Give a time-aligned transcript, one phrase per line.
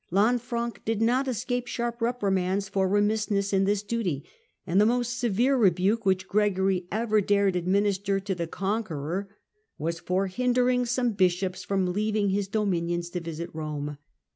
[0.11, 4.25] Lanfranc did not escape sharp reprimands for remissness in this duty;
[4.65, 9.29] and the most severe rebuke which Gregory ever dared administer to the Conqueror
[9.77, 13.99] was for hindering some bishops from leaving his dominions to visit Rome.